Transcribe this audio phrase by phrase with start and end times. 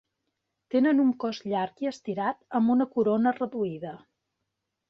[0.75, 3.97] Tenen un cos llarg i estirat amb una corona reduïda.